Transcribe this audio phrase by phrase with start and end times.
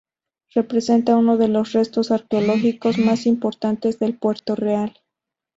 [0.55, 4.99] Representa uno de los restos arqueológicos más importantes de Puerto Real.